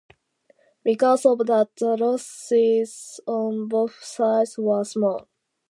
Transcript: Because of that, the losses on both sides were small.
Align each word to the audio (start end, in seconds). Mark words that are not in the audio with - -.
Because 0.83 1.27
of 1.27 1.45
that, 1.45 1.75
the 1.77 1.95
losses 1.95 3.19
on 3.27 3.67
both 3.67 4.03
sides 4.03 4.57
were 4.57 4.83
small. 4.83 5.27